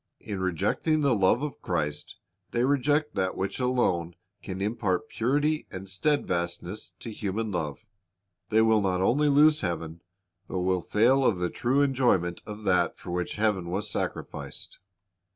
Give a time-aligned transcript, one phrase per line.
[0.19, 2.15] In rejecting the love of Christ
[2.49, 7.85] they reject that which alone can impart purity and steadfastness to human love.
[8.49, 10.01] They will not only lose heaven,
[10.47, 14.79] but will fail of the true enjoy ment of that for which heaven was sacrificed.